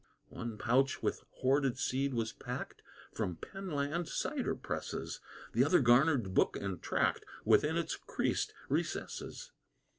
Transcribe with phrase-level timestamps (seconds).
[0.29, 2.81] One pouch with hoarded seed was packed,
[3.13, 5.19] From Penn land cider presses;
[5.53, 9.51] The other garnered book and tract Within its creased recesses.